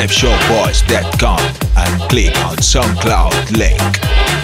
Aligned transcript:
Pepshowboys.com 0.00 1.38
and 1.76 2.00
click 2.08 2.34
on 2.46 2.56
SoundCloud 2.56 3.54
link. 3.54 4.39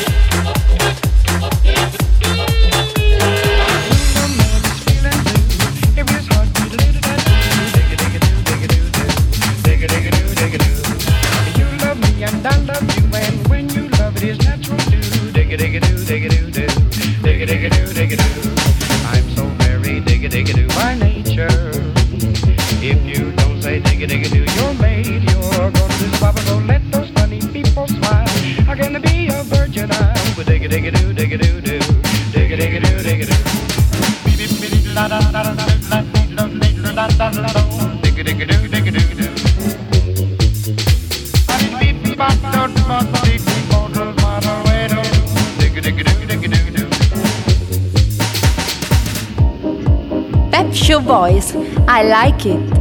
I 51.89 52.05
like 52.05 52.47
it. 52.47 52.76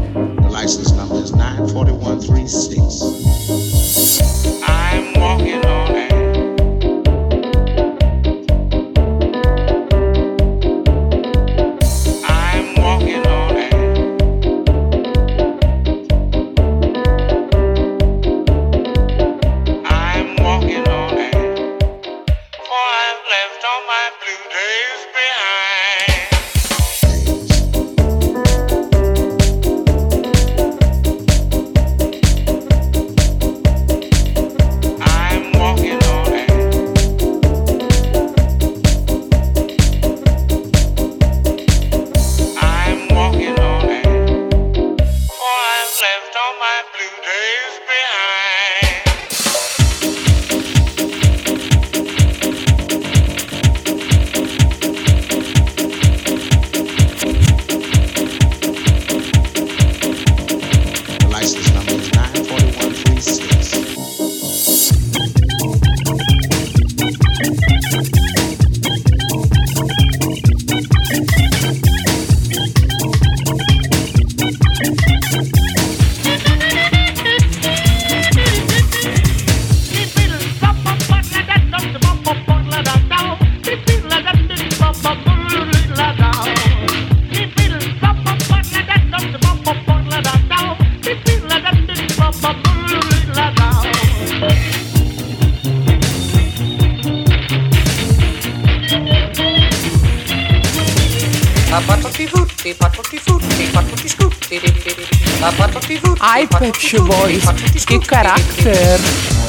Shop 106.86 107.08
Boys, 107.08 107.44
che 107.86 107.98
carattere! 107.98 109.00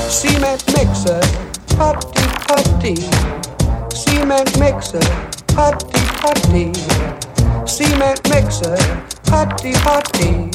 Cement 0.09 0.65
mixer, 0.75 1.19
putty 1.77 2.27
putty. 2.47 2.95
Cement 3.95 4.57
mixer, 4.57 5.03
putty 5.55 6.01
putty. 6.23 6.73
Cement 7.67 8.27
mixer, 8.31 8.77
putty 9.25 9.73
putty. 9.85 10.51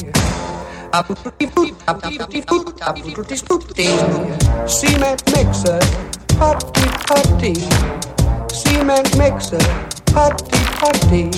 Cement 4.66 5.22
mixer, 5.30 5.78
putty 6.36 6.88
putty. 7.06 7.54
Cement 8.56 9.16
mixer, 9.16 9.58
putty 10.12 10.58
putty. 10.80 11.30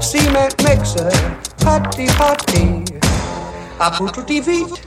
Cement 0.00 0.62
mixer, 0.64 1.10
putty 1.58 2.06
putty. 2.08 2.97
Apputti 3.80 4.42
feet, 4.42 4.80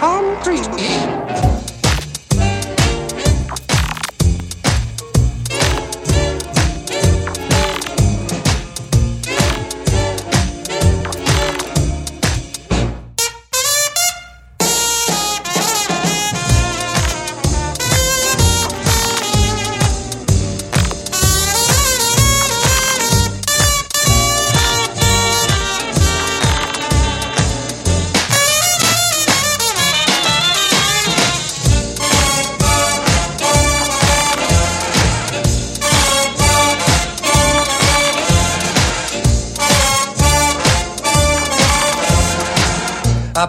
concrete. 0.00 0.68
A 0.68 1.53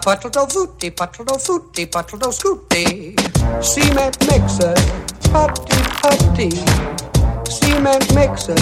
patro 0.05 0.45
futti, 0.47 0.91
patro 0.91 1.25
futti, 1.39 1.87
patro 1.87 2.31
scutti. 2.31 3.15
Cement 3.59 4.15
mixer, 4.27 4.73
putty 5.31 5.81
putty. 5.99 6.49
Cement 7.49 8.13
mixer, 8.13 8.53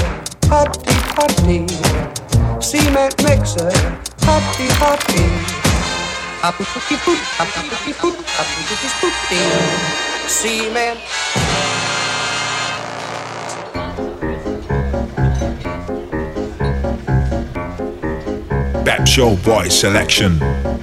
putty 0.47 0.95
putty. 1.13 1.65
Cement 2.62 3.21
mixer, 3.23 3.71
putty 4.23 4.67
putty. 4.79 5.25
A 6.43 6.51
putti 6.53 6.95
put, 7.03 7.19
a 7.39 7.43
putti 7.43 7.93
put, 8.00 8.15
a 8.39 8.43
putti 8.43 8.88
sputti. 8.88 9.41
Cement. 10.27 11.72
Pep 18.85 19.07
Show 19.07 19.37
Boys 19.37 19.73
Selection 19.79 20.37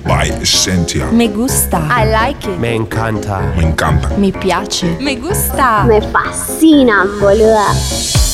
by 0.04 0.28
Essentia. 0.40 1.10
Me 1.12 1.28
gusta. 1.28 1.76
I 1.76 2.04
like 2.10 2.46
it. 2.48 2.58
Me 2.58 2.74
encanta. 2.74 3.40
Me 3.56 3.64
encanta. 3.64 4.16
Mi 4.16 4.32
piace. 4.32 4.98
Me 5.00 5.16
gusta. 5.16 5.84
Me 5.86 6.00
fascina, 6.00 7.04
boluda. 7.20 8.29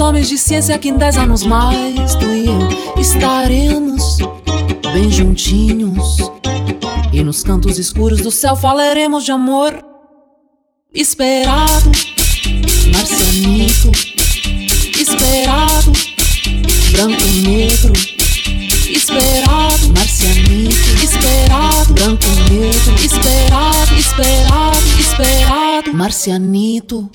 Homens 0.00 0.28
de 0.28 0.38
ciência 0.38 0.78
que 0.78 0.88
em 0.88 0.96
dez 0.96 1.16
anos 1.16 1.44
mais 1.44 2.14
tu 2.14 2.24
e 2.24 2.46
eu 2.46 3.00
estaremos 3.00 4.18
bem 4.92 5.10
juntinhos. 5.10 6.18
E 7.12 7.22
nos 7.22 7.42
cantos 7.42 7.78
escuros 7.78 8.20
do 8.20 8.30
céu 8.30 8.56
falaremos 8.56 9.24
de 9.24 9.32
amor. 9.32 9.84
Esperado, 10.92 11.90
marcianito. 12.92 13.90
Esperado, 14.98 15.92
branco 16.92 17.22
e 17.22 17.42
negro. 17.42 17.92
Esperado, 18.90 19.92
marcianito. 19.96 21.04
Esperado, 21.04 21.94
branco 21.94 22.24
e 22.24 22.52
negro. 22.52 22.94
Esperado, 23.04 23.94
esperado, 23.96 25.00
esperado. 25.00 25.94
Marcianito 25.94 27.10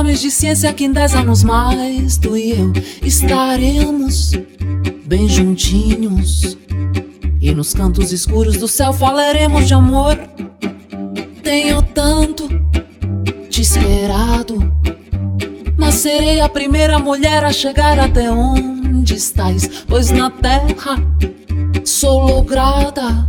homens 0.00 0.22
de 0.22 0.30
ciência 0.30 0.72
que 0.72 0.84
em 0.84 0.92
dez 0.92 1.14
anos 1.14 1.44
mais 1.44 2.16
tu 2.16 2.34
e 2.34 2.52
eu 2.52 2.72
estaremos 3.02 4.32
bem 5.04 5.28
juntinhos. 5.28 6.56
E 7.38 7.52
nos 7.52 7.74
cantos 7.74 8.10
escuros 8.10 8.56
do 8.56 8.66
céu 8.66 8.94
falaremos 8.94 9.68
de 9.68 9.74
amor. 9.74 10.18
Tenho 11.42 11.82
tanto 11.82 12.48
te 13.50 13.60
esperado, 13.60 14.72
mas 15.76 15.96
serei 15.96 16.40
a 16.40 16.48
primeira 16.48 16.98
mulher 16.98 17.44
a 17.44 17.52
chegar 17.52 17.98
até 17.98 18.30
onde 18.30 19.14
estás, 19.14 19.84
pois 19.86 20.10
na 20.10 20.30
terra 20.30 20.96
sou 21.84 22.20
lograda 22.20 23.28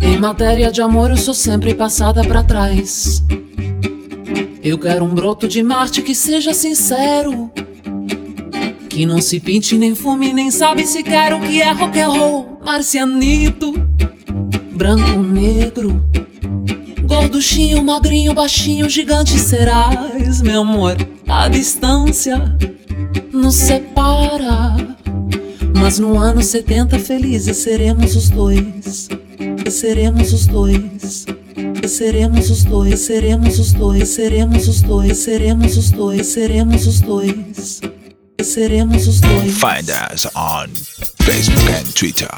em 0.00 0.18
matéria 0.18 0.72
de 0.72 0.82
amor, 0.82 1.10
eu 1.10 1.16
sou 1.16 1.34
sempre 1.34 1.74
passada 1.74 2.24
para 2.24 2.42
trás. 2.42 3.22
Eu 4.62 4.78
quero 4.78 5.04
um 5.04 5.14
broto 5.14 5.48
de 5.48 5.62
Marte 5.62 6.02
que 6.02 6.14
seja 6.14 6.52
sincero. 6.52 7.50
Que 8.88 9.06
não 9.06 9.20
se 9.20 9.40
pinte, 9.40 9.78
nem 9.78 9.94
fume, 9.94 10.32
nem 10.32 10.50
sabe 10.50 10.86
se 10.86 11.02
quer 11.02 11.32
o 11.32 11.40
que 11.40 11.62
é 11.62 11.72
rock 11.72 11.98
and 11.98 12.08
roll. 12.08 12.60
Marcianito, 12.64 13.72
branco, 14.72 15.20
negro. 15.20 16.04
Gorduchinho, 17.04 17.82
magrinho, 17.82 18.34
baixinho, 18.34 18.88
gigante 18.88 19.38
serás, 19.38 20.42
meu 20.42 20.60
amor. 20.60 20.96
A 21.26 21.48
distância 21.48 22.56
nos 23.32 23.54
separa. 23.54 24.76
Mas 25.74 25.98
no 25.98 26.18
ano 26.18 26.42
70 26.42 26.98
felizes 26.98 27.56
seremos 27.56 28.14
os 28.14 28.28
dois 28.28 29.08
seremos 29.70 30.32
os 30.32 30.46
dois. 30.46 31.24
Seremos 31.90 32.50
os 32.50 32.62
dois, 32.62 33.00
seremos 33.00 33.58
os 33.58 33.72
dois, 33.72 34.08
seremos 34.10 34.68
os 34.68 34.80
dois, 34.80 35.18
seremos 35.18 35.76
os 35.76 35.90
dois, 35.90 36.26
seremos 36.28 36.86
os 36.86 37.00
dois. 37.00 37.80
Seremos 38.40 39.08
os 39.08 39.20
dois. 39.20 39.58
Find 39.58 39.90
us 39.90 40.24
on 40.36 40.68
Facebook 41.24 41.68
and 41.68 41.92
Twitter. 41.92 42.30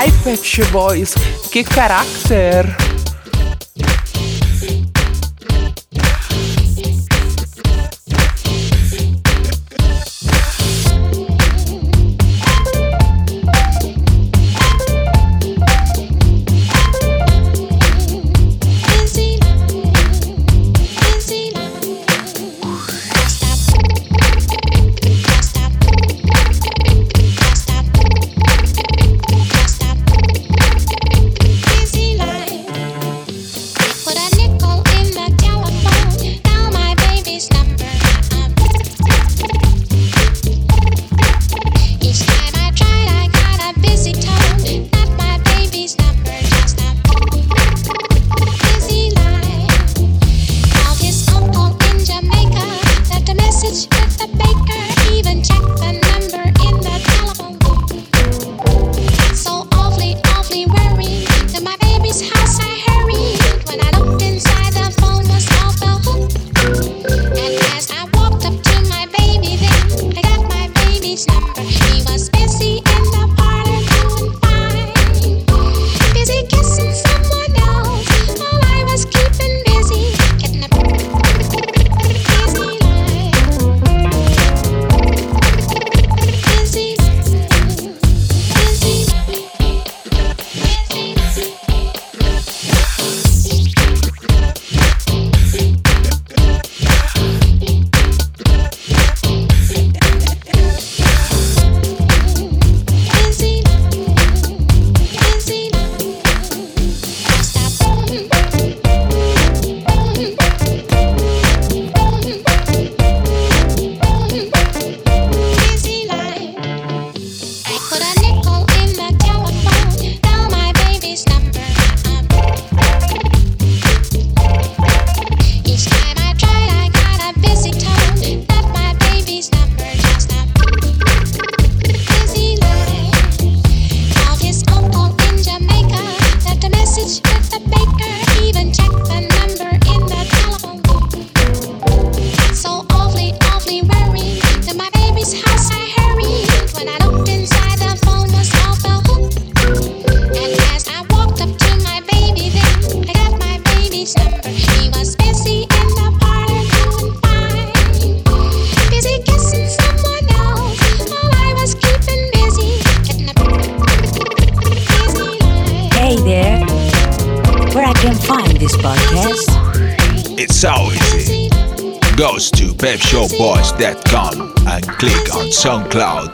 Ai, 0.00 0.10
Pet 0.24 0.62
Boys, 0.72 1.12
que 1.50 1.62
caráter! 1.62 2.99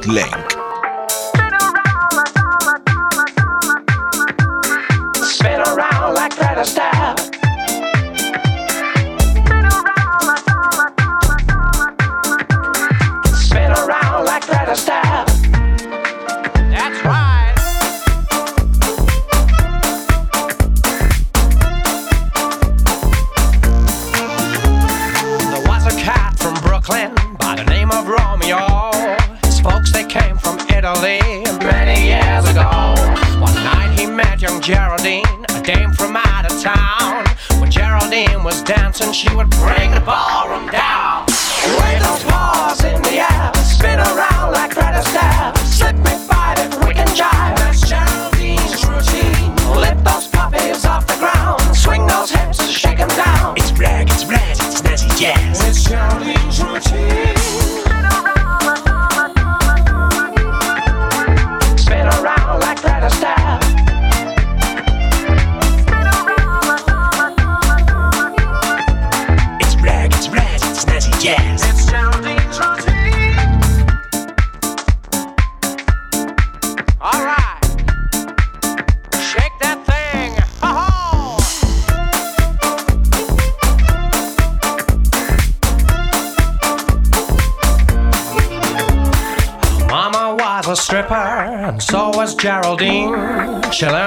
Lane. 0.06 0.35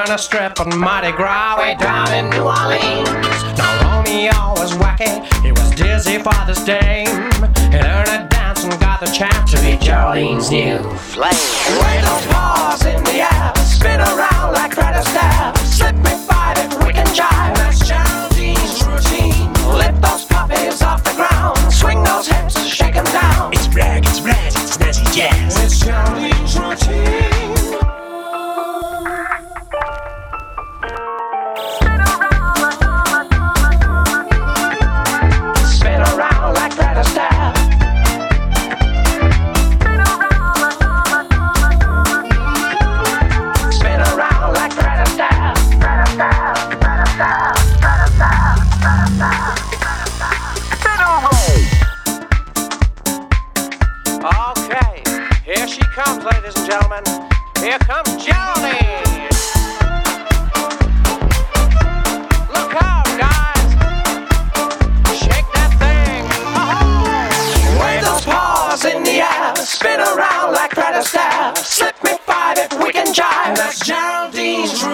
on 0.10 0.16
a 0.16 0.18
strip 0.18 0.60
on 0.60 0.80
Mardi 0.80 1.12
Gras. 1.12 1.58
We 1.58 1.76
dance. 1.76 1.99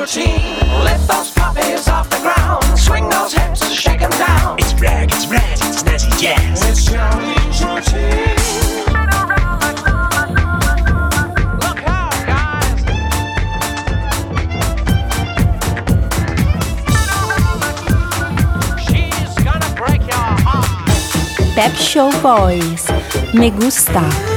routine. 0.06 0.84
Lift 0.84 1.08
those 1.08 1.32
puppies 1.32 1.88
off 1.88 2.08
the 2.10 2.18
ground. 2.18 2.64
Swing 2.78 3.10
those 3.10 3.34
hips, 3.34 3.72
shake 3.72 4.02
them 4.02 4.12
down. 4.12 4.58
It's 4.60 4.74
rag, 4.80 5.10
it's 5.12 5.26
it's. 5.26 5.62
It's 5.64 5.82
routine. 7.64 8.36
Pep 21.56 21.72
Show 21.72 22.12
Boys. 22.22 22.92
Me 23.34 23.50
gusta. 23.50 24.35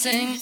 sing. 0.00 0.40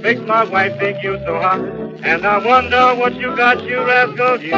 Makes 0.00 0.20
my 0.22 0.44
wife, 0.44 0.78
think 0.78 1.02
you 1.02 1.18
so 1.24 1.40
hot. 1.40 1.60
And 2.04 2.24
I 2.24 2.38
wonder 2.44 2.94
what 2.94 3.14
you 3.16 3.36
got, 3.36 3.62
you 3.64 3.84
rascal, 3.84 4.40
you. 4.40 4.54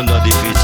anda 0.00 0.18
difícil 0.20 0.59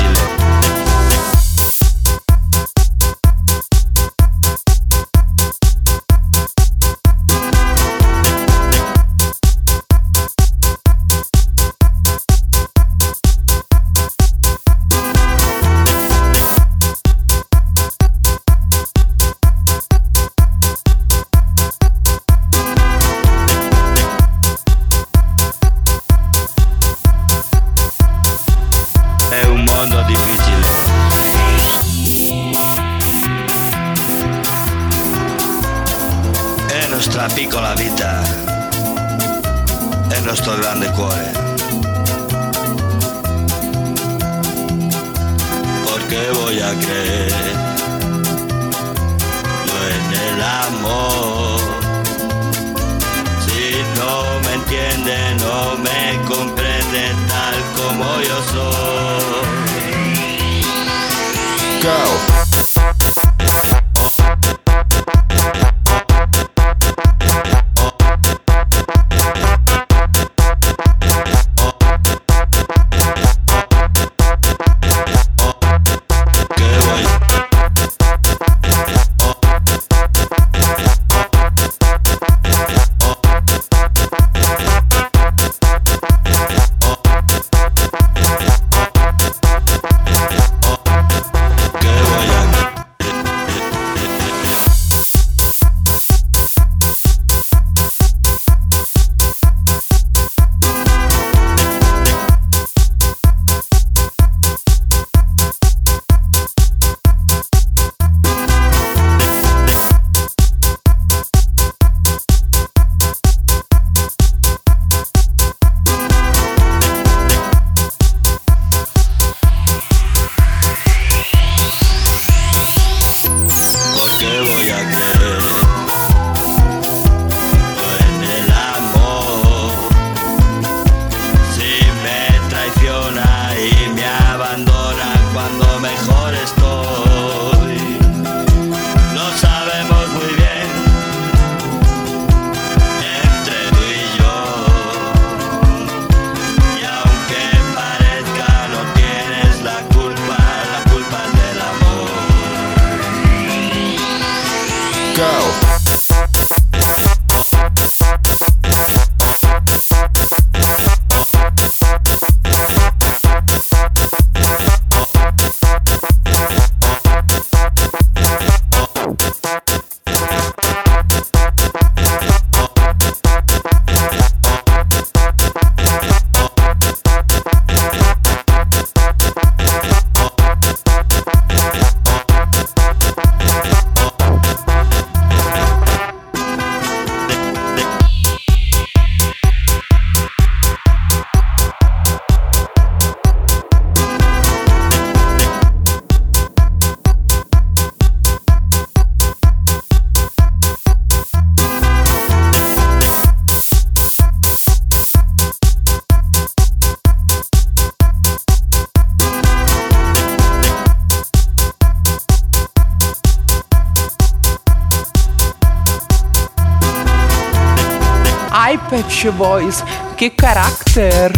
Boys, 219.24 219.82
che 220.14 220.34
carattere! 220.34 221.32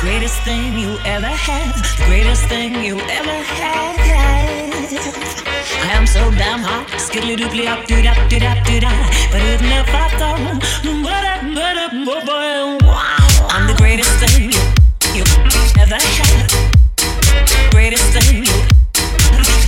Greatest 0.00 0.42
thing 0.44 0.78
you 0.78 0.96
ever 1.04 1.24
had, 1.24 2.06
greatest 2.06 2.46
thing 2.48 2.82
you 2.82 2.98
ever 2.98 3.28
had. 3.28 3.98
I 5.84 5.92
am 5.92 6.06
so 6.06 6.30
damn 6.30 6.60
hot, 6.60 6.86
skiddly 6.98 7.36
doodly 7.36 7.66
up, 7.66 7.86
doo 7.86 8.02
dap, 8.02 8.28
doo 8.30 8.38
dap, 8.38 8.66
doo 8.66 8.80
da. 8.80 8.90
But 9.30 9.42
if 9.42 9.60
up, 11.78 11.92
boy, 12.04 12.20
boy, 12.26 12.86
wow. 12.86 13.48
I'm 13.50 13.66
the 13.66 13.74
greatest 13.78 14.12
thing 14.22 14.50
you, 14.50 14.64
you 15.14 15.24
ever 15.80 15.98
had. 15.98 16.50
Greatest 17.70 18.08
thing 18.16 18.44
you, 18.44 18.58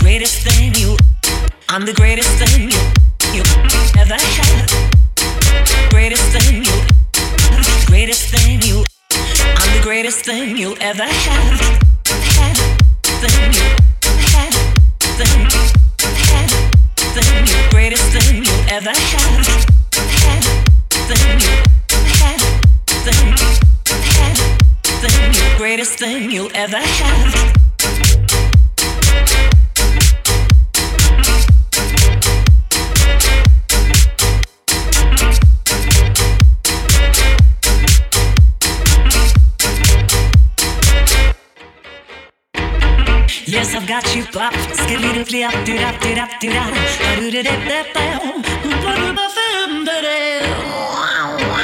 greatest 0.00 0.46
thing 0.46 0.74
you. 0.74 0.96
I'm 1.68 1.84
the 1.84 1.94
greatest 1.94 2.30
thing 2.40 2.70
you, 2.70 2.82
you 3.34 3.42
ever 3.98 4.18
had. 4.18 4.70
Greatest 5.90 6.32
thing 6.32 6.64
you 6.64 6.90
greatest 7.90 8.32
thing 8.32 8.62
you 8.62 8.84
I'm 9.36 9.76
the 9.76 9.82
greatest 9.82 10.24
thing 10.24 10.56
you 10.56 10.76
ever 10.80 11.02
had 11.02 11.60
had 12.06 12.56
thing 13.20 13.52
you 13.52 13.89
thing 17.20 17.46
you 17.46 17.70
greatest 17.70 18.12
thing 18.12 18.44
you 18.44 18.56
ever 18.68 18.90
greatest 25.70 25.98
thing 25.98 26.30
you 26.30 26.50
ever 26.54 26.78
had 26.78 28.39
Yes, 43.50 43.74
I've 43.74 43.84
got 43.84 44.14
you 44.14 44.22
pop. 44.26 44.54
Skidly 44.54 45.08
doodly 45.08 45.42
up, 45.42 45.52
dood 45.66 45.82
up, 45.82 46.00
dood 46.00 46.18
up, 46.18 46.30
dood 46.38 46.54
up. 46.54 46.70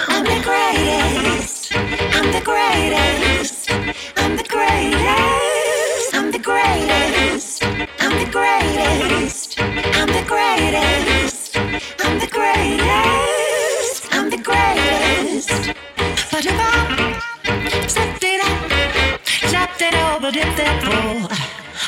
I'm 0.08 0.24
the 0.24 0.40
greatest. 0.42 1.76
I'm 1.76 2.32
the 2.32 2.40
greatest. 2.42 3.70
I'm 4.16 4.36
the 4.36 4.42
greatest. 4.48 6.14
I'm 6.14 6.32
the 6.32 6.38
greatest. 6.40 7.62
I'm 7.62 8.14
the 8.18 8.26
greatest. 8.32 9.58
I'm 9.60 10.10
the 10.10 10.24
greatest. 10.26 11.56
I'm 12.00 12.18
the 12.18 12.26
greatest. 12.26 14.08
I'm 14.12 14.28
the 14.28 14.38
greatest. 14.38 15.74
Ba-da-ba. 16.32 16.68
Zap-de-da. 17.88 18.48
Zap-de-da-ba-dip-da-bo. 19.52 21.28
I'm 21.30 21.65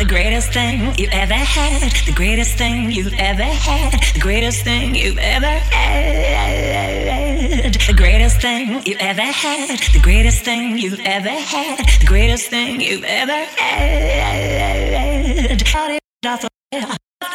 the 0.00 0.06
greatest 0.06 0.52
thing 0.54 0.94
you've 0.96 1.12
ever 1.12 1.34
had, 1.34 1.92
the 2.06 2.12
greatest 2.12 2.56
thing 2.56 2.90
you've 2.90 3.12
ever 3.18 3.42
had, 3.42 3.92
the 4.14 4.20
greatest 4.20 4.64
thing 4.64 4.94
you've 4.94 5.18
ever 5.18 5.44
had, 5.44 7.74
the 7.74 7.92
greatest 7.94 8.40
thing 8.40 8.80
you've 8.86 8.96
ever 8.98 9.20
had, 9.20 9.78
the 9.92 10.00
greatest 10.00 10.42
thing 10.42 10.78
you've 10.78 10.98
ever 11.04 11.28
had, 11.28 11.80
the 12.00 12.06
greatest 12.06 12.48
thing 12.48 12.80
you've 12.80 13.04
ever 13.04 13.44
had. 13.60 15.60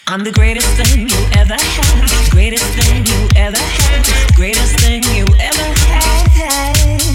I'm 0.08 0.24
the 0.24 0.32
greatest 0.32 0.76
thing 0.76 1.08
you 1.08 1.20
ever 1.38 1.54
had, 1.54 2.10
the 2.26 2.32
greatest 2.32 2.66
thing 2.66 3.06
you 3.06 3.30
ever 3.36 3.58
had, 3.58 4.04
the 4.28 4.34
greatest 4.36 4.80
thing 4.80 5.04
you 5.14 5.28
ever 5.40 5.74
had. 5.86 7.15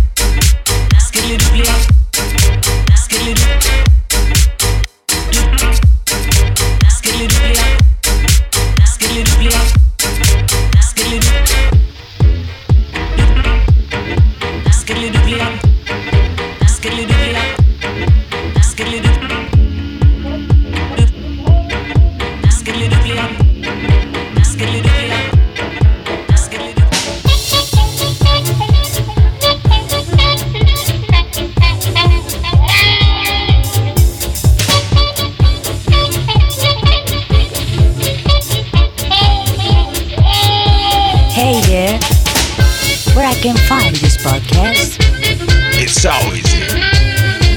solid 1.31 1.41
place. 1.53 1.80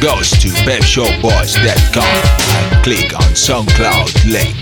goes 0.04 0.28
to 0.32 0.48
webshowboys.com 0.68 2.04
and 2.04 2.84
click 2.84 3.14
on 3.14 3.32
SoundCloud 3.32 4.12
link. 4.30 4.54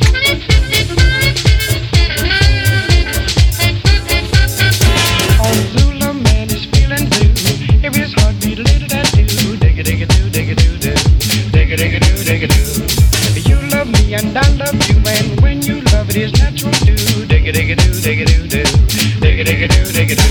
You 13.43 13.59
love 13.71 13.89
me 13.91 14.15
and 14.15 14.39
I 14.39 14.49
love 14.55 14.79
you, 14.89 15.03
and 15.09 15.41
when 15.41 15.61
you 15.63 15.81
love 15.91 16.09
it 16.09 16.17
is 16.19 16.33
natural 16.35 16.73
too. 16.73 16.95
Digga 17.27 17.53
digga 17.53 17.75
do, 17.75 17.91
digga 18.01 18.27
do 18.27 18.47
do, 18.47 18.63
digga 19.19 19.45
digga 19.45 19.69
do, 19.69 19.83
digga 19.91 20.15
do. 20.15 20.23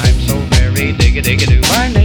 I'm 0.00 0.18
so 0.26 0.36
very 0.56 0.94
digga 0.94 1.20
digga 1.20 1.46
do. 1.46 1.60
My 1.68 1.88
name 1.92 2.01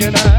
be 0.00 0.06
a 0.06 0.29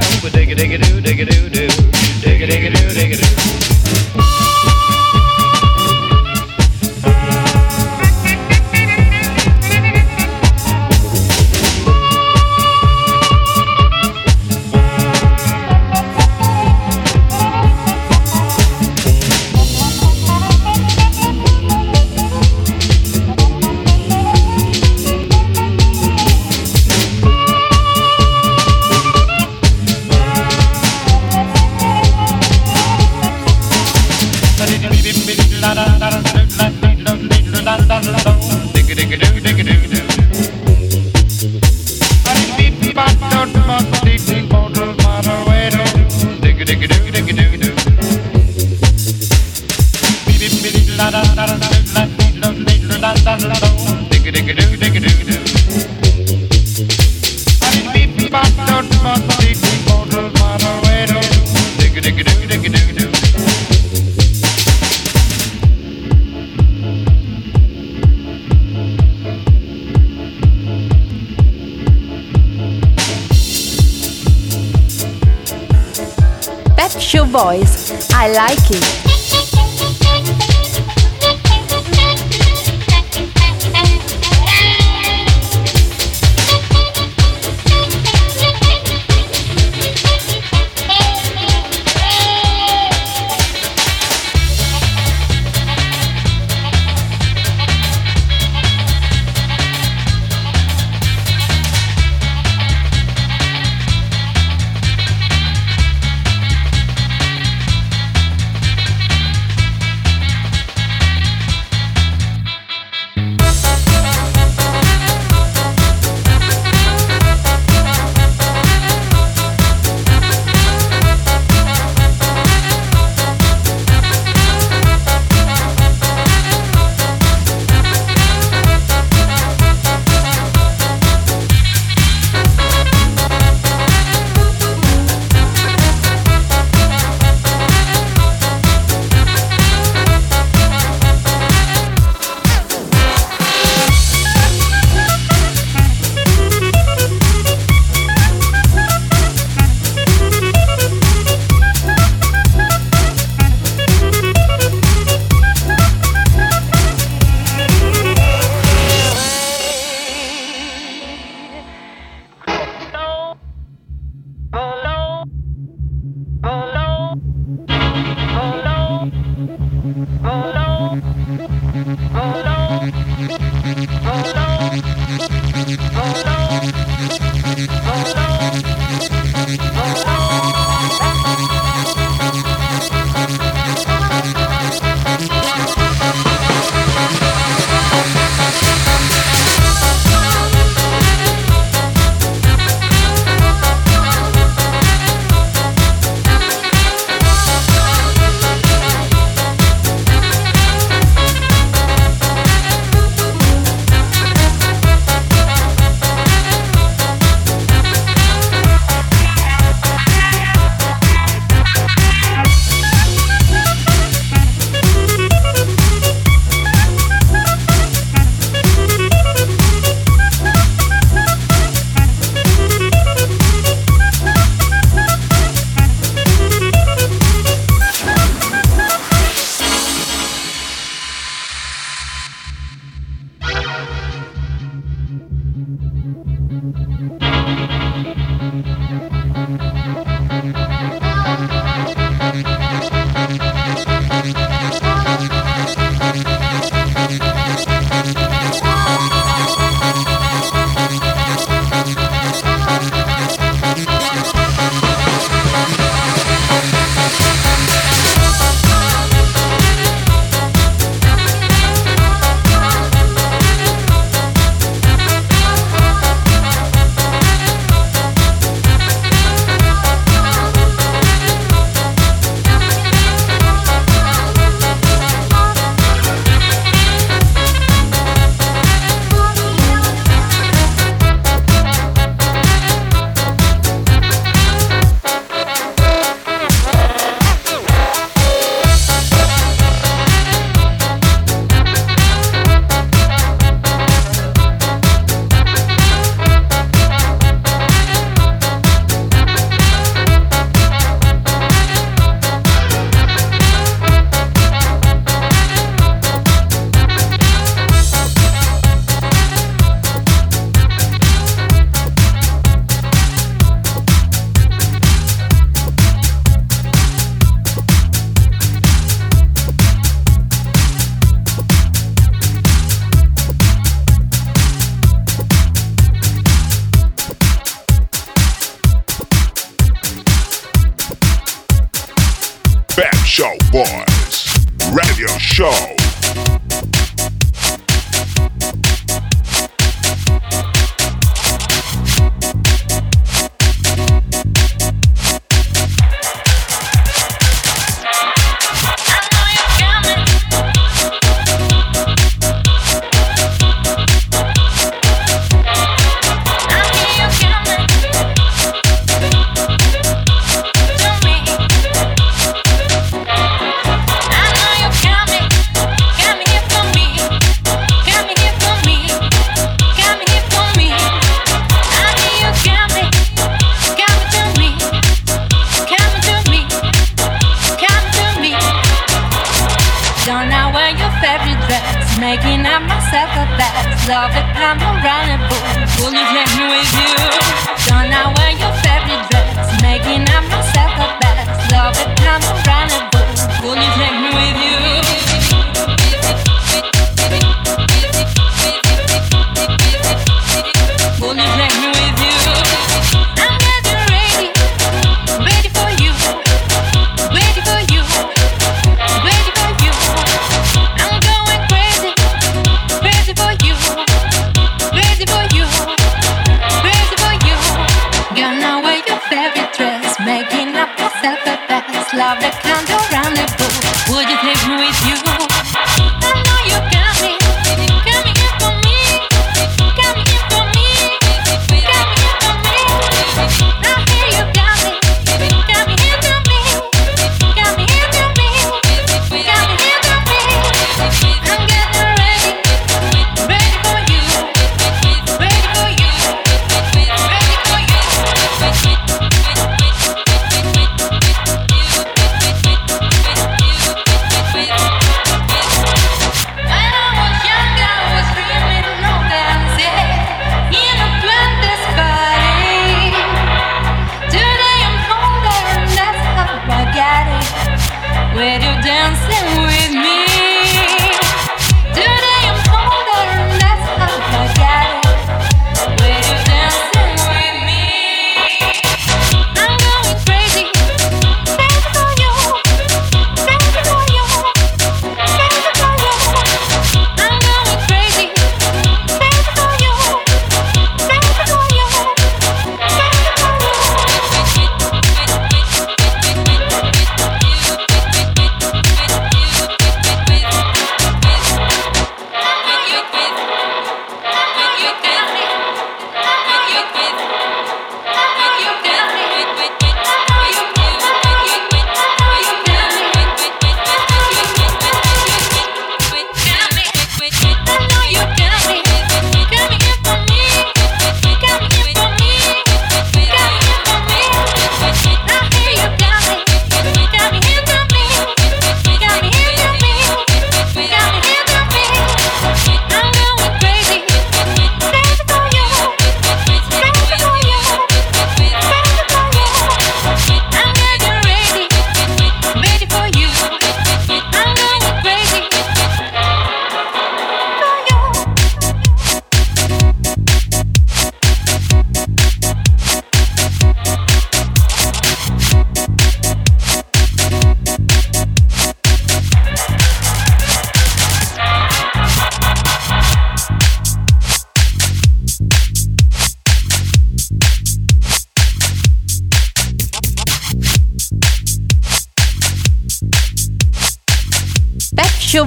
Show 77.01 77.25
Boys. 77.25 77.91
I 78.13 78.31
like 78.31 78.69
it. 78.69 79.10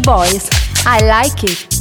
Voice. 0.05 0.51
I 0.87 0.99
like 1.07 1.45
it. 1.45 1.74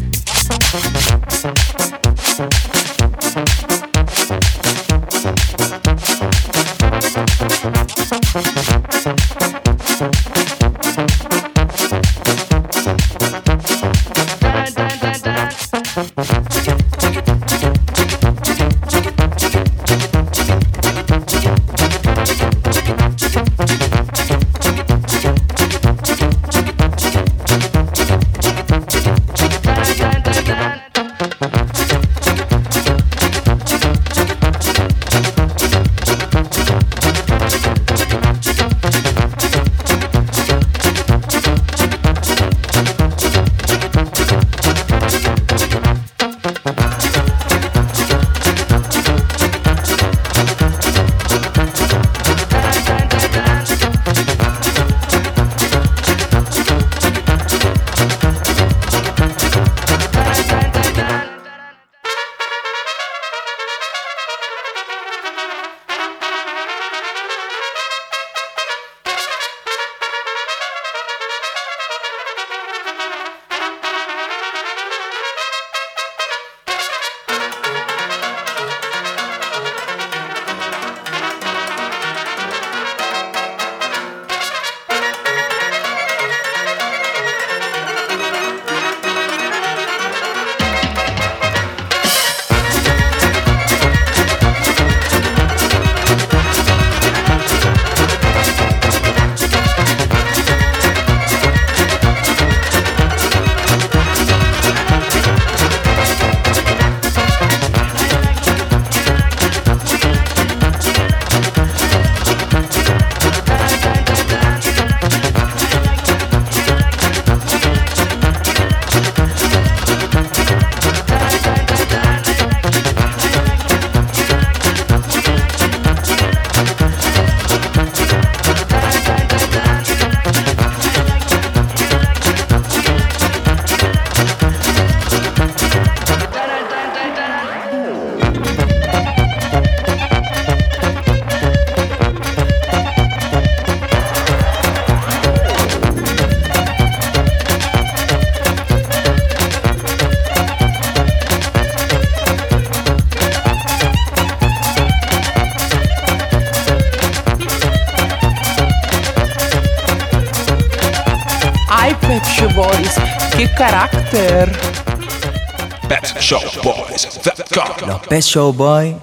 Special 168.03 168.51
Boy 168.53 168.99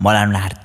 Molan 0.00 0.32
Nardi. 0.32 0.57